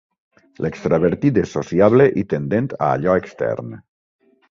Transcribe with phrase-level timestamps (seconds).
[0.65, 3.81] L'extravertit és sociable i tendent a allò extern.